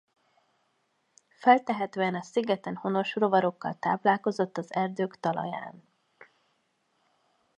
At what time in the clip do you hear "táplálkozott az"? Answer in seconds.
3.79-4.73